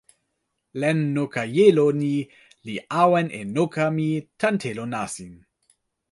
[0.81, 2.15] len noka jelo ni
[2.65, 5.33] li awen e noka mi tan telo nasin.